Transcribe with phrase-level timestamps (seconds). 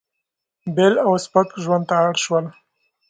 [0.75, 2.45] بېل او سپک ژوند ته اړ شول.